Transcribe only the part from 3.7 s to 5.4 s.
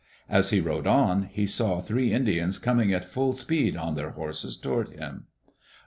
on their horses toward him.